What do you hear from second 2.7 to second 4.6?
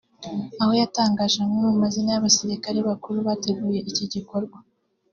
bakuru bateguye iki gikorwa